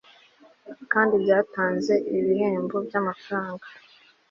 kandi 0.93 1.13
byatanze 1.23 1.93
ibihembo 2.17 2.75
by'amafaranga 2.87 3.65